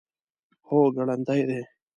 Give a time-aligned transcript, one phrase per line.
[0.67, 1.61] هو، ګړندی دی